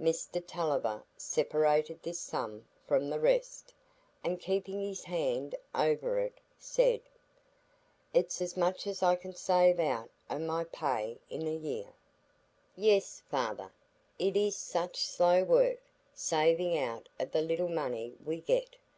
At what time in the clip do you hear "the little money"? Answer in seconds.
17.32-18.14